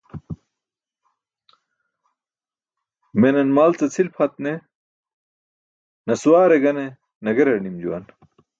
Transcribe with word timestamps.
Menan 3.19 3.47
mal 3.55 3.71
ce 3.79 3.85
cʰil 3.93 4.09
pʰat 4.15 4.33
ne 4.43 4.53
nasawaare 6.07 6.57
gane 6.63 6.85
nagerar 7.23 7.59
nim 7.61 7.75
juwan. 7.83 8.03